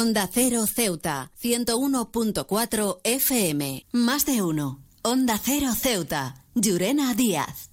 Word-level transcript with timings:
Onda 0.00 0.26
Cero 0.32 0.66
Ceuta, 0.66 1.30
101.4 1.42 3.00
FM. 3.04 3.84
Más 3.92 4.24
de 4.24 4.40
uno. 4.40 4.82
Onda 5.02 5.36
Cero 5.36 5.74
Ceuta. 5.78 6.46
Llurena 6.54 7.12
Díaz. 7.12 7.68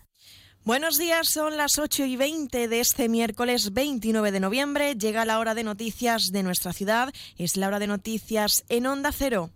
Buenos 0.65 0.97
días, 0.97 1.29
son 1.29 1.55
las 1.55 1.77
8 1.79 2.03
y 2.03 2.17
20 2.17 2.67
de 2.67 2.81
este 2.81 3.07
miércoles 3.07 3.71
29 3.71 4.33
de 4.33 4.41
noviembre. 4.41 4.95
Llega 4.95 5.23
la 5.23 5.39
hora 5.39 5.55
de 5.55 5.63
noticias 5.63 6.33
de 6.33 6.43
nuestra 6.43 6.73
ciudad. 6.73 7.13
Es 7.37 7.55
la 7.55 7.67
hora 7.67 7.79
de 7.79 7.87
noticias 7.87 8.65
en 8.67 8.87
Onda 8.87 9.13
Cero. 9.13 9.49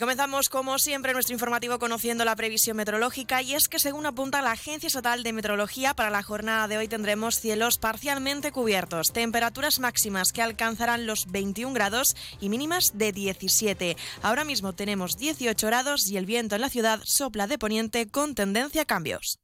Comenzamos, 0.00 0.48
como 0.48 0.78
siempre, 0.78 1.12
nuestro 1.12 1.34
informativo 1.34 1.78
conociendo 1.78 2.24
la 2.24 2.34
previsión 2.34 2.76
meteorológica 2.76 3.42
y 3.42 3.54
es 3.54 3.68
que, 3.68 3.78
según 3.78 4.06
apunta 4.06 4.42
la 4.42 4.52
Agencia 4.52 4.86
Estatal 4.86 5.22
de 5.22 5.32
Meteorología, 5.32 5.94
para 5.94 6.10
la 6.10 6.22
jornada 6.22 6.66
de 6.66 6.78
hoy 6.78 6.88
tendremos 6.88 7.38
cielos 7.38 7.78
parcialmente 7.78 8.50
cubiertos, 8.50 9.12
temperaturas 9.12 9.78
máximas 9.78 10.32
que 10.32 10.42
alcanzarán 10.42 11.06
los 11.06 11.30
21 11.30 11.74
grados 11.74 12.16
y 12.40 12.48
mínimas 12.48 12.92
de 12.94 13.12
17. 13.12 13.96
Ahora 14.22 14.44
mismo 14.44 14.72
tenemos 14.72 15.18
18 15.18 15.66
grados 15.66 16.08
y 16.08 16.16
el 16.16 16.26
viento 16.26 16.54
en 16.54 16.62
la 16.62 16.70
ciudad 16.70 17.00
sopla 17.04 17.46
de 17.46 17.58
poniente 17.58 18.08
con 18.08 18.34
tendencia 18.34 18.82
a 18.82 18.86
cambios. 18.86 19.38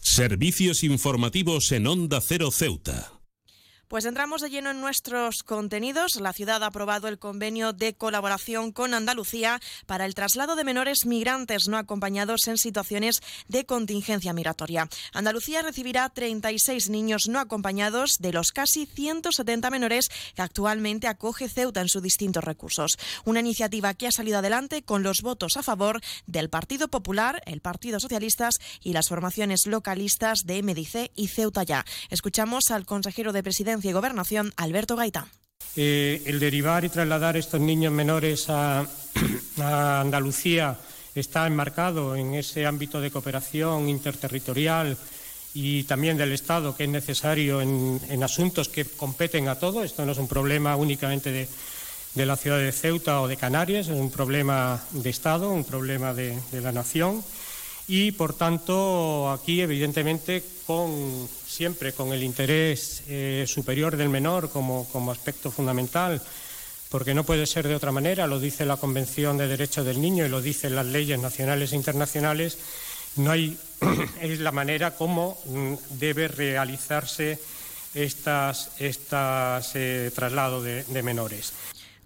Servicios 0.00 0.84
informativos 0.84 1.72
en 1.72 1.86
Onda 1.88 2.20
Cero 2.20 2.50
Ceuta. 2.52 3.15
Pues 3.88 4.04
entramos 4.04 4.40
de 4.40 4.50
lleno 4.50 4.72
en 4.72 4.80
nuestros 4.80 5.44
contenidos. 5.44 6.16
La 6.16 6.32
ciudad 6.32 6.64
ha 6.64 6.66
aprobado 6.66 7.06
el 7.06 7.20
convenio 7.20 7.72
de 7.72 7.94
colaboración 7.94 8.72
con 8.72 8.94
Andalucía 8.94 9.60
para 9.86 10.06
el 10.06 10.14
traslado 10.16 10.56
de 10.56 10.64
menores 10.64 11.06
migrantes 11.06 11.68
no 11.68 11.78
acompañados 11.78 12.48
en 12.48 12.58
situaciones 12.58 13.22
de 13.46 13.64
contingencia 13.64 14.32
migratoria. 14.32 14.88
Andalucía 15.12 15.62
recibirá 15.62 16.08
36 16.08 16.90
niños 16.90 17.28
no 17.28 17.38
acompañados 17.38 18.16
de 18.18 18.32
los 18.32 18.50
casi 18.50 18.86
170 18.86 19.70
menores 19.70 20.08
que 20.34 20.42
actualmente 20.42 21.06
acoge 21.06 21.48
Ceuta 21.48 21.80
en 21.80 21.88
sus 21.88 22.02
distintos 22.02 22.42
recursos. 22.42 22.98
Una 23.24 23.38
iniciativa 23.38 23.94
que 23.94 24.08
ha 24.08 24.12
salido 24.12 24.38
adelante 24.38 24.82
con 24.82 25.04
los 25.04 25.22
votos 25.22 25.56
a 25.56 25.62
favor 25.62 26.00
del 26.26 26.50
Partido 26.50 26.88
Popular, 26.88 27.40
el 27.46 27.60
Partido 27.60 28.00
Socialistas 28.00 28.56
y 28.82 28.94
las 28.94 29.06
formaciones 29.06 29.64
localistas 29.68 30.40
de 30.44 30.60
MDC 30.60 31.12
y 31.14 31.28
Ceuta 31.28 31.62
ya. 31.62 31.84
Escuchamos 32.10 32.72
al 32.72 32.84
consejero 32.84 33.32
de 33.32 33.44
Presidencia 33.44 33.75
y 33.84 33.92
Gobernación, 33.92 34.52
Alberto 34.56 34.96
Gaitán. 34.96 35.26
Eh, 35.76 36.22
el 36.24 36.40
derivar 36.40 36.84
y 36.84 36.88
trasladar 36.88 37.36
estos 37.36 37.60
niños 37.60 37.92
menores 37.92 38.48
a, 38.48 38.86
Andalucía 40.00 40.76
está 41.14 41.46
enmarcado 41.46 42.16
en 42.16 42.34
ese 42.34 42.66
ámbito 42.66 43.00
de 43.00 43.10
cooperación 43.10 43.88
interterritorial 43.88 44.96
y 45.54 45.84
también 45.84 46.16
del 46.16 46.32
Estado 46.32 46.76
que 46.76 46.84
es 46.84 46.90
necesario 46.90 47.60
en, 47.60 48.22
asuntos 48.22 48.68
que 48.68 48.84
competen 48.84 49.48
a 49.48 49.58
todos. 49.58 49.84
Esto 49.84 50.04
no 50.04 50.12
es 50.12 50.18
un 50.18 50.28
problema 50.28 50.76
únicamente 50.76 51.30
de, 51.32 52.26
la 52.26 52.36
ciudad 52.36 52.58
de 52.58 52.72
Ceuta 52.72 53.20
o 53.20 53.28
de 53.28 53.36
Canarias, 53.36 53.88
es 53.88 53.98
un 53.98 54.10
problema 54.10 54.82
de 54.92 55.10
Estado, 55.10 55.50
un 55.50 55.64
problema 55.64 56.14
de 56.14 56.40
la 56.52 56.72
nación 56.72 57.22
y, 57.88 58.12
por 58.12 58.34
tanto, 58.34 59.30
aquí, 59.30 59.60
evidentemente, 59.60 60.42
con, 60.66 61.28
siempre 61.46 61.92
con 61.92 62.12
el 62.12 62.22
interés 62.22 63.02
eh, 63.06 63.44
superior 63.46 63.96
del 63.96 64.08
menor 64.08 64.50
como, 64.50 64.86
aspecto 65.12 65.52
fundamental, 65.52 66.20
porque 66.88 67.14
no 67.14 67.24
puede 67.24 67.46
ser 67.46 67.68
de 67.68 67.76
otra 67.76 67.92
manera, 67.92 68.26
lo 68.26 68.40
dice 68.40 68.66
la 68.66 68.76
Convención 68.76 69.38
de 69.38 69.46
Derechos 69.46 69.86
del 69.86 70.00
Niño 70.00 70.26
y 70.26 70.28
lo 70.28 70.42
dicen 70.42 70.74
las 70.74 70.86
leyes 70.86 71.20
nacionales 71.20 71.72
e 71.72 71.76
internacionales, 71.76 72.58
no 73.16 73.30
hay, 73.30 73.56
es 74.20 74.40
la 74.40 74.52
manera 74.52 74.96
como 74.96 75.38
mm, 75.46 75.74
debe 75.90 76.26
realizarse 76.26 77.38
estas, 77.94 78.72
estas 78.78 79.70
eh, 79.74 80.10
traslado 80.14 80.62
de 80.62 81.02
menores. 81.02 81.52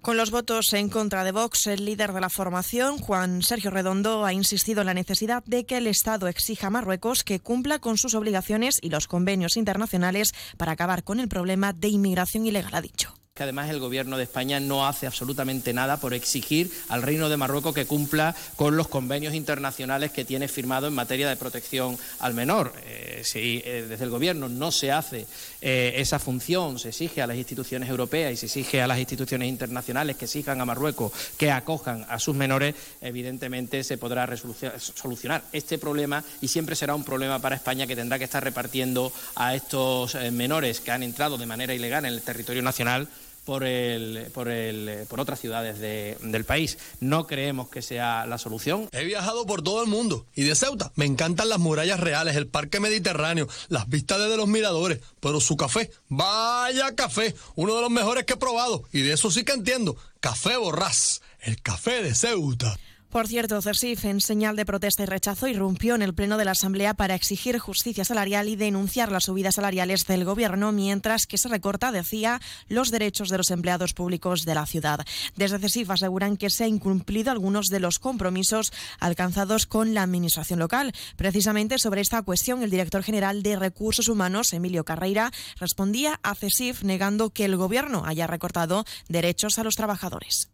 Con 0.01 0.17
los 0.17 0.31
votos 0.31 0.73
en 0.73 0.89
contra 0.89 1.23
de 1.23 1.31
Vox, 1.31 1.67
el 1.67 1.85
líder 1.85 2.11
de 2.11 2.21
la 2.21 2.29
formación, 2.29 2.97
Juan 2.97 3.43
Sergio 3.43 3.69
Redondo, 3.69 4.25
ha 4.25 4.33
insistido 4.33 4.81
en 4.81 4.87
la 4.87 4.95
necesidad 4.95 5.43
de 5.45 5.63
que 5.65 5.77
el 5.77 5.85
Estado 5.85 6.27
exija 6.27 6.67
a 6.67 6.69
Marruecos 6.71 7.23
que 7.23 7.39
cumpla 7.39 7.77
con 7.77 7.99
sus 7.99 8.15
obligaciones 8.15 8.79
y 8.81 8.89
los 8.89 9.07
convenios 9.07 9.57
internacionales 9.57 10.33
para 10.57 10.71
acabar 10.71 11.03
con 11.03 11.19
el 11.19 11.27
problema 11.27 11.71
de 11.73 11.89
inmigración 11.89 12.47
ilegal, 12.47 12.73
ha 12.73 12.81
dicho 12.81 13.20
además 13.43 13.69
el 13.69 13.79
gobierno 13.79 14.17
de 14.17 14.23
España 14.23 14.59
no 14.59 14.87
hace 14.87 15.07
absolutamente 15.07 15.73
nada 15.73 15.97
por 15.97 16.13
exigir 16.13 16.71
al 16.89 17.01
Reino 17.01 17.29
de 17.29 17.37
Marruecos 17.37 17.73
que 17.73 17.85
cumpla 17.85 18.35
con 18.55 18.77
los 18.77 18.87
convenios 18.87 19.33
internacionales 19.33 20.11
que 20.11 20.25
tiene 20.25 20.47
firmado 20.47 20.87
en 20.87 20.93
materia 20.93 21.29
de 21.29 21.35
protección 21.35 21.97
al 22.19 22.33
menor. 22.33 22.73
Eh, 22.85 23.21
si 23.23 23.61
eh, 23.65 23.85
desde 23.87 24.03
el 24.03 24.09
gobierno 24.09 24.49
no 24.49 24.71
se 24.71 24.91
hace 24.91 25.25
eh, 25.61 25.93
esa 25.97 26.19
función, 26.19 26.79
se 26.79 26.89
exige 26.89 27.21
a 27.21 27.27
las 27.27 27.37
instituciones 27.37 27.89
europeas 27.89 28.33
y 28.33 28.37
se 28.37 28.45
exige 28.45 28.81
a 28.81 28.87
las 28.87 28.99
instituciones 28.99 29.47
internacionales 29.47 30.17
que 30.17 30.25
exijan 30.25 30.61
a 30.61 30.65
Marruecos 30.65 31.11
que 31.37 31.51
acojan 31.51 32.05
a 32.09 32.19
sus 32.19 32.35
menores, 32.35 32.75
evidentemente 33.01 33.83
se 33.83 33.97
podrá 33.97 34.29
solucionar 34.77 35.43
este 35.51 35.77
problema 35.77 36.23
y 36.41 36.47
siempre 36.47 36.75
será 36.75 36.95
un 36.95 37.03
problema 37.03 37.39
para 37.39 37.55
España 37.55 37.87
que 37.87 37.95
tendrá 37.95 38.17
que 38.17 38.25
estar 38.25 38.43
repartiendo 38.43 39.11
a 39.35 39.55
estos 39.55 40.15
menores 40.31 40.79
que 40.79 40.91
han 40.91 41.03
entrado 41.03 41.37
de 41.37 41.45
manera 41.45 41.73
ilegal 41.73 42.05
en 42.05 42.13
el 42.13 42.21
territorio 42.21 42.61
nacional 42.61 43.07
por, 43.45 43.63
el, 43.63 44.27
por, 44.33 44.47
el, 44.49 45.05
por 45.07 45.19
otras 45.19 45.39
ciudades 45.39 45.79
del 45.79 46.45
país. 46.45 46.77
No 46.99 47.27
creemos 47.27 47.69
que 47.69 47.81
sea 47.81 48.25
la 48.25 48.37
solución. 48.37 48.89
He 48.91 49.03
viajado 49.03 49.45
por 49.45 49.61
todo 49.61 49.81
el 49.83 49.89
mundo 49.89 50.25
y 50.35 50.43
de 50.43 50.55
Ceuta 50.55 50.91
me 50.95 51.05
encantan 51.05 51.49
las 51.49 51.59
murallas 51.59 51.99
reales, 51.99 52.35
el 52.35 52.47
parque 52.47 52.79
mediterráneo, 52.79 53.47
las 53.69 53.87
vistas 53.89 54.19
desde 54.19 54.37
los 54.37 54.47
miradores, 54.47 54.99
pero 55.19 55.39
su 55.39 55.57
café, 55.57 55.91
vaya 56.07 56.95
café, 56.95 57.35
uno 57.55 57.75
de 57.75 57.81
los 57.81 57.91
mejores 57.91 58.25
que 58.25 58.33
he 58.33 58.37
probado 58.37 58.83
y 58.91 59.01
de 59.01 59.13
eso 59.13 59.31
sí 59.31 59.43
que 59.43 59.53
entiendo. 59.53 59.95
Café 60.19 60.57
Borrás, 60.57 61.21
el 61.41 61.61
café 61.61 62.03
de 62.03 62.13
Ceuta. 62.13 62.77
Por 63.11 63.27
cierto, 63.27 63.61
CERSIF, 63.61 64.05
en 64.05 64.21
señal 64.21 64.55
de 64.55 64.65
protesta 64.65 65.03
y 65.03 65.05
rechazo, 65.05 65.49
irrumpió 65.49 65.95
en 65.95 66.01
el 66.01 66.13
Pleno 66.13 66.37
de 66.37 66.45
la 66.45 66.51
Asamblea 66.51 66.93
para 66.93 67.13
exigir 67.13 67.59
justicia 67.59 68.05
salarial 68.05 68.47
y 68.47 68.55
denunciar 68.55 69.11
las 69.11 69.25
subidas 69.25 69.55
salariales 69.55 70.05
del 70.07 70.23
Gobierno, 70.23 70.71
mientras 70.71 71.27
que 71.27 71.37
se 71.37 71.49
recorta, 71.49 71.91
decía, 71.91 72.39
los 72.69 72.89
derechos 72.89 73.27
de 73.27 73.37
los 73.37 73.51
empleados 73.51 73.93
públicos 73.93 74.45
de 74.45 74.55
la 74.55 74.65
ciudad. 74.65 75.05
Desde 75.35 75.59
CESIF 75.59 75.89
aseguran 75.89 76.37
que 76.37 76.49
se 76.49 76.63
han 76.63 76.69
incumplido 76.69 77.31
algunos 77.31 77.67
de 77.67 77.81
los 77.81 77.99
compromisos 77.99 78.71
alcanzados 79.01 79.67
con 79.67 79.93
la 79.93 80.03
Administración 80.03 80.59
local. 80.59 80.93
Precisamente 81.17 81.79
sobre 81.79 81.99
esta 81.99 82.21
cuestión, 82.21 82.63
el 82.63 82.71
director 82.71 83.03
general 83.03 83.43
de 83.43 83.57
Recursos 83.57 84.07
Humanos, 84.07 84.53
Emilio 84.53 84.85
Carreira, 84.85 85.33
respondía 85.59 86.17
a 86.23 86.33
CESIF 86.33 86.83
negando 86.83 87.31
que 87.31 87.43
el 87.43 87.57
Gobierno 87.57 88.03
haya 88.05 88.25
recortado 88.25 88.85
derechos 89.09 89.59
a 89.59 89.65
los 89.65 89.75
trabajadores. 89.75 90.50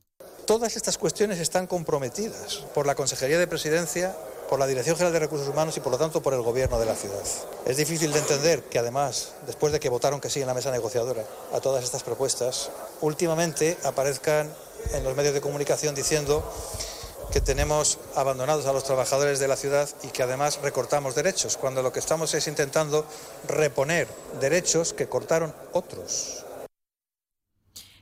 Todas 0.48 0.78
estas 0.78 0.98
cuestiones 0.98 1.40
están 1.40 1.68
comprometidas 1.68 2.64
por 2.74 2.88
la 2.88 2.96
Consejería 2.96 3.38
de 3.38 3.48
Presidencia, 3.48 4.16
por 4.50 4.60
la 4.60 4.66
Dirección 4.66 4.96
General 4.96 5.12
de 5.12 5.20
Recursos 5.20 5.50
Humanos 5.50 5.76
y 5.76 5.82
por 5.82 5.92
lo 5.92 5.98
tanto 5.98 6.22
por 6.22 6.34
el 6.34 6.42
Gobierno 6.42 6.80
de 6.80 6.86
la 6.86 6.96
ciudad. 6.96 7.22
Es 7.66 7.76
difícil 7.76 8.14
de 8.14 8.20
entender 8.20 8.64
que 8.64 8.80
además, 8.80 9.34
después 9.46 9.74
de 9.74 9.82
que 9.82 9.90
votaron 9.90 10.22
que 10.22 10.30
sí 10.30 10.40
en 10.40 10.48
la 10.48 10.54
mesa 10.54 10.72
negociadora 10.72 11.26
a 11.52 11.60
todas 11.60 11.84
estas 11.84 12.04
propuestas, 12.04 12.70
últimamente 13.02 13.78
aparezcan 13.84 14.50
en 14.94 15.04
los 15.04 15.18
medios 15.18 15.34
de 15.34 15.42
comunicación 15.42 15.94
diciendo 15.94 16.50
que 17.30 17.42
tenemos 17.42 17.98
abandonados 18.16 18.68
a 18.68 18.72
los 18.72 18.86
trabajadores 18.86 19.40
de 19.40 19.50
la 19.50 19.58
ciudad 19.58 19.90
y 20.04 20.08
que 20.08 20.24
además 20.24 20.60
recortamos 20.64 21.14
derechos, 21.14 21.58
cuando 21.58 21.84
lo 21.84 21.92
que 21.92 22.00
estamos 22.00 22.34
es 22.34 22.48
intentando 22.48 23.06
reponer 23.50 24.08
derechos 24.40 24.94
que 24.94 25.10
cortaron 25.10 25.54
otros. 25.74 26.47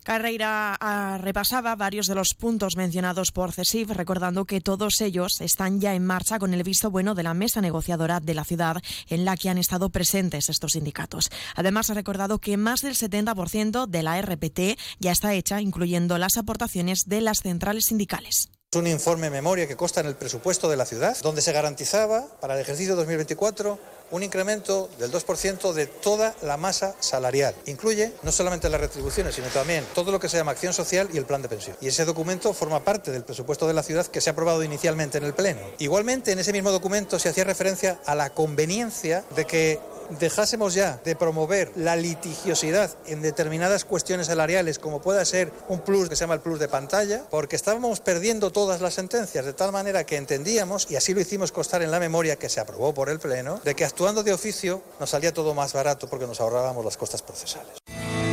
Carreira 0.05 0.77
ah, 0.79 1.17
repasaba 1.19 1.75
varios 1.75 2.05
de 2.05 2.13
los 2.13 2.35
puntos 2.35 2.75
mencionados 2.75 3.31
por 3.31 3.53
CESIF, 3.53 3.89
recordando 3.89 4.45
que 4.45 4.61
todos 4.61 5.01
ellos 5.01 5.41
están 5.41 5.81
ya 5.81 5.95
en 5.95 6.05
marcha 6.05 6.37
con 6.37 6.53
el 6.53 6.61
visto 6.61 6.91
bueno 6.91 7.15
de 7.15 7.23
la 7.23 7.33
mesa 7.33 7.59
negociadora 7.59 8.19
de 8.19 8.35
la 8.35 8.43
ciudad 8.43 8.77
en 9.09 9.25
la 9.25 9.35
que 9.35 9.49
han 9.49 9.57
estado 9.57 9.89
presentes 9.89 10.49
estos 10.49 10.73
sindicatos. 10.73 11.31
Además, 11.55 11.89
ha 11.89 11.95
recordado 11.95 12.37
que 12.37 12.55
más 12.55 12.83
del 12.83 12.93
70% 12.93 13.87
de 13.87 14.03
la 14.03 14.21
RPT 14.21 14.79
ya 14.99 15.11
está 15.11 15.33
hecha, 15.33 15.59
incluyendo 15.59 16.19
las 16.19 16.37
aportaciones 16.37 17.05
de 17.05 17.21
las 17.21 17.39
centrales 17.39 17.85
sindicales 17.85 18.49
un 18.75 18.87
informe 18.87 19.29
memoria 19.29 19.67
que 19.67 19.77
consta 19.77 20.01
en 20.01 20.07
el 20.07 20.15
presupuesto 20.15 20.69
de 20.69 20.75
la 20.75 20.85
ciudad, 20.85 21.17
donde 21.21 21.41
se 21.41 21.53
garantizaba 21.53 22.27
para 22.41 22.55
el 22.55 22.61
ejercicio 22.61 22.97
2024 22.97 23.79
un 24.11 24.23
incremento 24.23 24.89
del 24.99 25.11
2% 25.11 25.73
de 25.73 25.87
toda 25.87 26.35
la 26.41 26.57
masa 26.57 26.95
salarial. 26.99 27.55
Incluye 27.65 28.13
no 28.23 28.31
solamente 28.31 28.69
las 28.69 28.81
retribuciones, 28.81 29.35
sino 29.35 29.47
también 29.47 29.85
todo 29.93 30.11
lo 30.11 30.19
que 30.19 30.29
se 30.29 30.37
llama 30.37 30.51
acción 30.51 30.73
social 30.73 31.09
y 31.13 31.17
el 31.17 31.25
plan 31.25 31.41
de 31.41 31.49
pensión. 31.49 31.75
Y 31.81 31.87
ese 31.87 32.05
documento 32.05 32.53
forma 32.53 32.83
parte 32.83 33.11
del 33.11 33.23
presupuesto 33.23 33.67
de 33.67 33.73
la 33.73 33.83
ciudad 33.83 34.05
que 34.07 34.21
se 34.21 34.29
ha 34.29 34.33
aprobado 34.33 34.63
inicialmente 34.63 35.17
en 35.17 35.25
el 35.25 35.33
Pleno. 35.33 35.59
Igualmente, 35.79 36.31
en 36.31 36.39
ese 36.39 36.53
mismo 36.53 36.71
documento 36.71 37.19
se 37.19 37.29
hacía 37.29 37.43
referencia 37.43 37.99
a 38.05 38.15
la 38.15 38.29
conveniencia 38.29 39.23
de 39.35 39.45
que 39.45 39.79
dejásemos 40.19 40.73
ya 40.73 40.99
de 41.03 41.15
promover 41.15 41.71
la 41.75 41.95
litigiosidad 41.95 42.91
en 43.07 43.21
determinadas 43.21 43.85
cuestiones 43.85 44.27
salariales, 44.27 44.79
como 44.79 45.01
pueda 45.01 45.23
ser 45.25 45.51
un 45.67 45.81
plus 45.81 46.09
que 46.09 46.15
se 46.15 46.21
llama 46.21 46.35
el 46.35 46.41
plus 46.41 46.59
de 46.59 46.67
pantalla, 46.67 47.23
porque 47.29 47.55
estábamos 47.55 47.99
perdiendo 47.99 48.51
todas 48.51 48.81
las 48.81 48.93
sentencias, 48.93 49.45
de 49.45 49.53
tal 49.53 49.71
manera 49.71 50.05
que 50.05 50.17
entendíamos, 50.17 50.89
y 50.89 50.95
así 50.95 51.13
lo 51.13 51.21
hicimos 51.21 51.51
constar 51.51 51.81
en 51.81 51.91
la 51.91 51.99
memoria 51.99 52.35
que 52.35 52.49
se 52.49 52.59
aprobó 52.59 52.93
por 52.93 53.09
el 53.09 53.19
Pleno, 53.19 53.59
de 53.63 53.75
que 53.75 53.85
actuando 53.85 54.23
de 54.23 54.33
oficio 54.33 54.83
nos 54.99 55.09
salía 55.09 55.33
todo 55.33 55.53
más 55.53 55.73
barato 55.73 56.09
porque 56.09 56.27
nos 56.27 56.39
ahorrábamos 56.39 56.83
las 56.83 56.97
costas 56.97 57.21
procesales. 57.21 57.77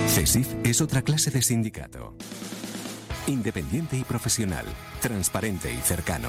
CESIF 0.08 0.48
es 0.64 0.80
otra 0.80 1.02
clase 1.02 1.30
de 1.30 1.42
sindicato. 1.42 2.14
Independiente 3.26 3.96
y 3.96 4.04
profesional, 4.04 4.66
transparente 5.00 5.72
y 5.72 5.80
cercano. 5.80 6.28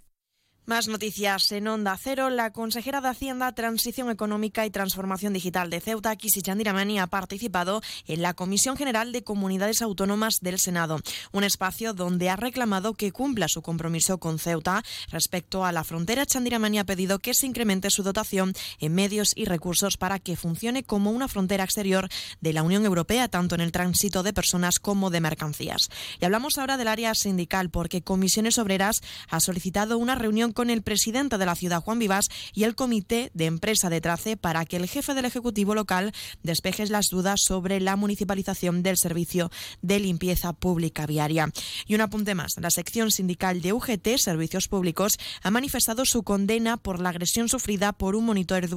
Más 0.67 0.87
noticias 0.87 1.51
en 1.51 1.67
Onda 1.67 1.97
Cero. 1.99 2.29
La 2.29 2.53
consejera 2.53 3.01
de 3.01 3.09
Hacienda, 3.09 3.51
Transición 3.51 4.11
Económica 4.11 4.63
y 4.63 4.69
Transformación 4.69 5.33
Digital 5.33 5.71
de 5.71 5.81
Ceuta, 5.81 6.15
Kisi 6.15 6.43
Chandiramani, 6.43 6.99
ha 6.99 7.07
participado 7.07 7.81
en 8.05 8.21
la 8.21 8.35
Comisión 8.35 8.77
General 8.77 9.11
de 9.11 9.23
Comunidades 9.23 9.81
Autónomas 9.81 10.37
del 10.39 10.59
Senado, 10.59 10.99
un 11.31 11.43
espacio 11.43 11.95
donde 11.95 12.29
ha 12.29 12.35
reclamado 12.35 12.93
que 12.93 13.11
cumpla 13.11 13.47
su 13.47 13.63
compromiso 13.63 14.19
con 14.19 14.37
Ceuta 14.37 14.83
respecto 15.09 15.65
a 15.65 15.71
la 15.71 15.83
frontera. 15.83 16.27
Chandiramani 16.27 16.77
ha 16.77 16.85
pedido 16.85 17.17
que 17.17 17.33
se 17.33 17.47
incremente 17.47 17.89
su 17.89 18.03
dotación 18.03 18.53
en 18.79 18.93
medios 18.93 19.33
y 19.35 19.45
recursos 19.45 19.97
para 19.97 20.19
que 20.19 20.35
funcione 20.35 20.83
como 20.83 21.09
una 21.09 21.27
frontera 21.27 21.63
exterior 21.63 22.07
de 22.39 22.53
la 22.53 22.61
Unión 22.61 22.85
Europea, 22.85 23.29
tanto 23.29 23.55
en 23.55 23.61
el 23.61 23.71
tránsito 23.71 24.21
de 24.21 24.31
personas 24.31 24.79
como 24.79 25.09
de 25.09 25.21
mercancías. 25.21 25.89
Y 26.19 26.25
hablamos 26.25 26.59
ahora 26.59 26.77
del 26.77 26.87
área 26.87 27.15
sindical, 27.15 27.71
porque 27.71 28.03
Comisiones 28.03 28.59
Obreras 28.59 29.01
ha 29.27 29.39
solicitado 29.39 29.97
una 29.97 30.13
reunión 30.13 30.50
con 30.53 30.69
el 30.69 30.81
presidente 30.81 31.37
de 31.37 31.45
la 31.45 31.55
ciudad, 31.55 31.81
Juan 31.81 31.99
Vivas, 31.99 32.27
y 32.53 32.63
el 32.63 32.75
comité 32.75 33.31
de 33.33 33.45
empresa 33.45 33.89
de 33.89 34.01
Trace 34.01 34.37
para 34.37 34.65
que 34.65 34.77
el 34.77 34.87
jefe 34.87 35.13
del 35.13 35.25
Ejecutivo 35.25 35.75
local 35.75 36.11
despeje 36.43 36.81
las 36.87 37.07
dudas 37.07 37.41
sobre 37.41 37.79
la 37.79 37.95
municipalización 37.95 38.83
del 38.83 38.97
servicio 38.97 39.51
de 39.81 39.99
limpieza 39.99 40.53
pública 40.53 41.05
viaria. 41.05 41.51
Y 41.85 41.95
un 41.95 42.01
apunte 42.01 42.35
más, 42.35 42.53
la 42.59 42.71
sección 42.71 43.11
sindical 43.11 43.61
de 43.61 43.73
UGT, 43.73 44.17
Servicios 44.17 44.67
Públicos, 44.67 45.17
ha 45.43 45.51
manifestado 45.51 46.05
su 46.05 46.23
condena 46.23 46.77
por 46.77 46.99
la 46.99 47.09
agresión 47.09 47.49
sufrida 47.49 47.93
por 47.93 48.15
un 48.15 48.25
monitor 48.25 48.67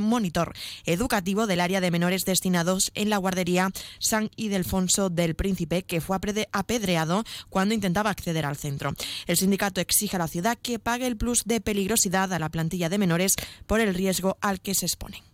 monitor 0.00 0.54
educativo 0.84 1.46
del 1.46 1.60
área 1.60 1.80
de 1.80 1.90
menores 1.90 2.24
destinados 2.24 2.90
en 2.94 3.10
la 3.10 3.18
guardería 3.18 3.70
San 3.98 4.30
Ildefonso 4.36 5.10
del 5.10 5.34
Príncipe, 5.34 5.82
que 5.82 6.00
fue 6.00 6.16
apedreado 6.52 7.24
cuando 7.48 7.74
intentaba 7.74 8.10
acceder 8.10 8.46
al 8.46 8.56
centro. 8.56 8.94
El 9.26 9.36
sindicato 9.36 9.80
exige 9.80 10.16
a 10.16 10.20
la 10.20 10.28
ciudad 10.28 10.58
que 10.60 10.78
pague 10.78 11.06
el 11.06 11.16
plus 11.16 11.44
de 11.44 11.60
peligrosidad 11.60 12.32
a 12.32 12.38
la 12.38 12.50
plantilla 12.50 12.88
de 12.88 12.98
menores 12.98 13.34
por 13.66 13.80
el 13.80 13.94
riesgo 13.94 14.36
al 14.40 14.60
que 14.60 14.74
se 14.74 14.86
exponen. 14.86 15.33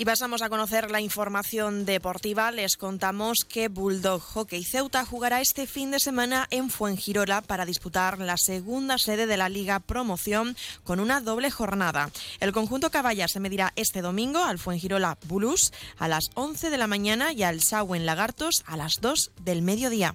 Y 0.00 0.06
pasamos 0.06 0.40
a 0.40 0.48
conocer 0.48 0.90
la 0.90 1.02
información 1.02 1.84
deportiva. 1.84 2.50
Les 2.52 2.78
contamos 2.78 3.44
que 3.44 3.68
Bulldog 3.68 4.22
Hockey 4.22 4.64
Ceuta 4.64 5.04
jugará 5.04 5.42
este 5.42 5.66
fin 5.66 5.90
de 5.90 6.00
semana 6.00 6.46
en 6.48 6.70
Fuengirola 6.70 7.42
para 7.42 7.66
disputar 7.66 8.18
la 8.18 8.38
segunda 8.38 8.96
sede 8.96 9.26
de 9.26 9.36
la 9.36 9.50
Liga 9.50 9.78
Promoción 9.78 10.56
con 10.84 11.00
una 11.00 11.20
doble 11.20 11.50
jornada. 11.50 12.10
El 12.40 12.52
conjunto 12.52 12.90
Caballa 12.90 13.28
se 13.28 13.40
medirá 13.40 13.74
este 13.76 14.00
domingo 14.00 14.42
al 14.42 14.58
Fuengirola 14.58 15.18
Bulus 15.26 15.70
a 15.98 16.08
las 16.08 16.30
11 16.32 16.70
de 16.70 16.78
la 16.78 16.86
mañana 16.86 17.34
y 17.34 17.42
al 17.42 17.60
Sauen 17.60 18.06
Lagartos 18.06 18.64
a 18.64 18.78
las 18.78 19.02
2 19.02 19.32
del 19.42 19.60
mediodía. 19.60 20.14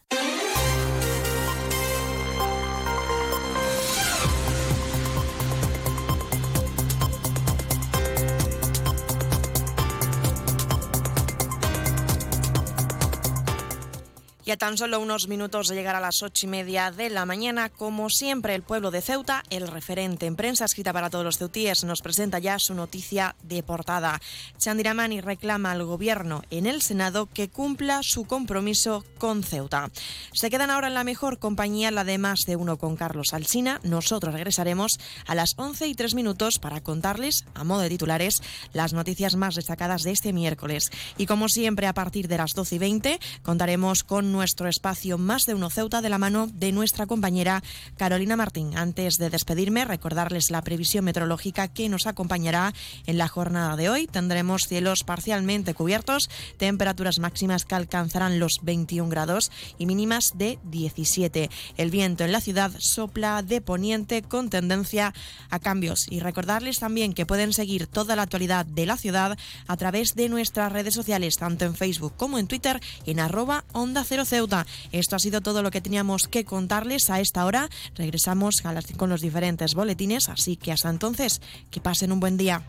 A 14.51 14.57
tan 14.57 14.77
solo 14.77 14.99
unos 14.99 15.29
minutos 15.29 15.69
de 15.69 15.75
llegar 15.75 15.95
a 15.95 16.01
las 16.01 16.21
ocho 16.23 16.45
y 16.45 16.49
media 16.49 16.91
de 16.91 17.09
la 17.09 17.25
mañana, 17.25 17.69
como 17.69 18.09
siempre, 18.09 18.53
el 18.53 18.63
pueblo 18.63 18.91
de 18.91 19.01
Ceuta, 19.01 19.43
el 19.49 19.65
referente 19.65 20.25
en 20.25 20.35
prensa 20.35 20.65
escrita 20.65 20.91
para 20.91 21.09
todos 21.09 21.23
los 21.23 21.37
ceutíes, 21.37 21.85
nos 21.85 22.01
presenta 22.01 22.37
ya 22.37 22.59
su 22.59 22.73
noticia 22.73 23.37
de 23.43 23.63
portada. 23.63 24.19
Chandiramani 24.57 25.21
reclama 25.21 25.71
al 25.71 25.85
gobierno 25.85 26.41
en 26.49 26.65
el 26.65 26.81
Senado 26.81 27.27
que 27.27 27.49
cumpla 27.49 28.01
su 28.03 28.25
compromiso 28.25 29.05
con 29.17 29.41
Ceuta. 29.41 29.89
Se 30.33 30.49
quedan 30.49 30.69
ahora 30.69 30.87
en 30.87 30.95
la 30.95 31.05
mejor 31.05 31.39
compañía, 31.39 31.89
la 31.89 32.03
de 32.03 32.17
más 32.17 32.41
de 32.45 32.57
uno 32.57 32.77
con 32.77 32.97
Carlos 32.97 33.33
Alsina. 33.33 33.79
Nosotros 33.83 34.33
regresaremos 34.33 34.99
a 35.27 35.33
las 35.33 35.53
once 35.57 35.87
y 35.87 35.95
tres 35.95 36.13
minutos 36.13 36.59
para 36.59 36.81
contarles, 36.81 37.45
a 37.53 37.63
modo 37.63 37.79
de 37.81 37.89
titulares, 37.89 38.41
las 38.73 38.91
noticias 38.91 39.37
más 39.37 39.55
destacadas 39.55 40.03
de 40.03 40.11
este 40.11 40.33
miércoles. 40.33 40.91
Y 41.17 41.25
como 41.25 41.47
siempre, 41.47 41.87
a 41.87 41.93
partir 41.93 42.27
de 42.27 42.37
las 42.37 42.51
doce 42.51 42.75
y 42.75 42.79
veinte, 42.79 43.19
contaremos 43.43 44.03
con 44.03 44.40
nuestro 44.41 44.67
espacio 44.67 45.19
Más 45.19 45.45
de 45.45 45.53
Uno 45.53 45.69
Ceuta 45.69 46.01
de 46.01 46.09
la 46.09 46.17
mano 46.17 46.47
de 46.47 46.71
nuestra 46.71 47.05
compañera 47.05 47.61
Carolina 47.95 48.35
Martín. 48.35 48.75
Antes 48.75 49.19
de 49.19 49.29
despedirme, 49.29 49.85
recordarles 49.85 50.49
la 50.49 50.63
previsión 50.63 51.05
meteorológica 51.05 51.67
que 51.67 51.89
nos 51.89 52.07
acompañará 52.07 52.73
en 53.05 53.19
la 53.19 53.27
jornada 53.27 53.75
de 53.75 53.89
hoy. 53.89 54.07
Tendremos 54.07 54.65
cielos 54.67 55.03
parcialmente 55.03 55.75
cubiertos, 55.75 56.27
temperaturas 56.57 57.19
máximas 57.19 57.65
que 57.65 57.75
alcanzarán 57.75 58.39
los 58.39 58.61
21 58.63 59.11
grados 59.11 59.51
y 59.77 59.85
mínimas 59.85 60.31
de 60.33 60.57
17. 60.63 61.51
El 61.77 61.91
viento 61.91 62.23
en 62.23 62.31
la 62.31 62.41
ciudad 62.41 62.71
sopla 62.79 63.43
de 63.43 63.61
poniente 63.61 64.23
con 64.23 64.49
tendencia 64.49 65.13
a 65.51 65.59
cambios. 65.59 66.07
Y 66.09 66.19
recordarles 66.19 66.79
también 66.79 67.13
que 67.13 67.27
pueden 67.27 67.53
seguir 67.53 67.85
toda 67.85 68.15
la 68.15 68.23
actualidad 68.23 68.65
de 68.65 68.87
la 68.87 68.97
ciudad 68.97 69.37
a 69.67 69.77
través 69.77 70.15
de 70.15 70.29
nuestras 70.29 70.71
redes 70.71 70.95
sociales, 70.95 71.37
tanto 71.37 71.65
en 71.65 71.75
Facebook 71.75 72.15
como 72.17 72.39
en 72.39 72.47
Twitter, 72.47 72.79
en 73.05 73.19
arroba 73.19 73.65
onda 73.71 74.03
Ceuta. 74.25 74.65
Esto 74.91 75.15
ha 75.15 75.19
sido 75.19 75.41
todo 75.41 75.61
lo 75.61 75.71
que 75.71 75.81
teníamos 75.81 76.23
que 76.29 76.45
contarles 76.45 77.09
a 77.09 77.19
esta 77.19 77.45
hora. 77.45 77.69
Regresamos 77.95 78.61
con 78.97 79.09
los 79.09 79.21
diferentes 79.21 79.73
boletines, 79.73 80.29
así 80.29 80.55
que 80.57 80.71
hasta 80.71 80.89
entonces, 80.89 81.41
que 81.69 81.81
pasen 81.81 82.11
un 82.11 82.19
buen 82.19 82.37
día. 82.37 82.63